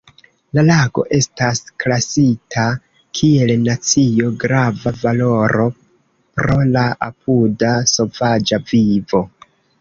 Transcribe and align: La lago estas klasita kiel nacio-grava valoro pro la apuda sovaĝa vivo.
La 0.57 0.61
lago 0.67 1.01
estas 1.17 1.59
klasita 1.83 2.63
kiel 3.19 3.53
nacio-grava 3.65 4.95
valoro 5.03 5.67
pro 6.41 6.57
la 6.71 6.87
apuda 7.11 7.77
sovaĝa 7.95 8.61
vivo. 8.75 9.23